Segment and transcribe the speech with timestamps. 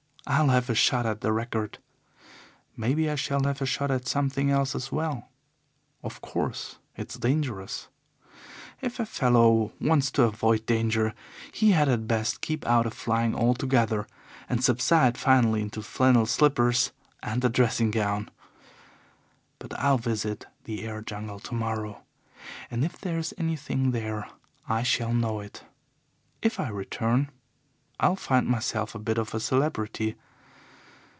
[0.27, 1.79] I'll have a shot at the record.
[2.77, 5.29] Maybe I shall have a shot at something else as well.
[6.03, 7.89] Of course, it's dangerous.
[8.81, 11.15] If a fellow wants to avoid danger
[11.51, 14.05] he had best keep out of flying altogether
[14.47, 16.91] and subside finally into flannel slippers
[17.23, 18.29] and a dressing gown.
[19.59, 22.03] But I'll visit the air jungle tomorrow
[22.69, 24.29] and if there's anything there
[24.69, 25.63] I shall know it.
[26.43, 27.31] If I return,
[28.03, 30.15] I'll find myself a bit of a celebrity.